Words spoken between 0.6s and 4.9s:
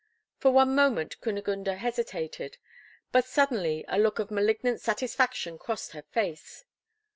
moment Kunigunde hesitated, but suddenly a look of malignant